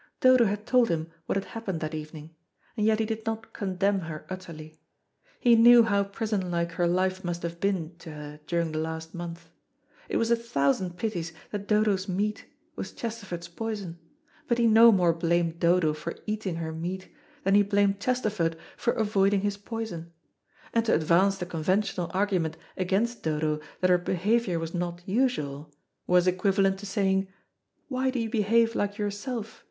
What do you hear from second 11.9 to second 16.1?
meat was Chesterford's poison, but he no more blamed Dodo